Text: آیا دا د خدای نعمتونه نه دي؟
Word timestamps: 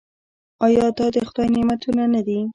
آیا 0.65 0.85
دا 0.97 1.05
د 1.15 1.17
خدای 1.27 1.47
نعمتونه 1.55 2.03
نه 2.13 2.21
دي؟ 2.27 2.39